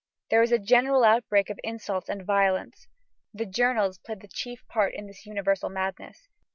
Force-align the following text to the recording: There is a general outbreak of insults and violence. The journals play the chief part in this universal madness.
There 0.31 0.41
is 0.41 0.51
a 0.51 0.57
general 0.57 1.03
outbreak 1.03 1.51
of 1.51 1.59
insults 1.63 2.09
and 2.09 2.25
violence. 2.25 2.87
The 3.35 3.45
journals 3.45 3.99
play 3.99 4.15
the 4.15 4.27
chief 4.27 4.65
part 4.67 4.95
in 4.95 5.05
this 5.05 5.27
universal 5.27 5.69
madness. 5.69 6.27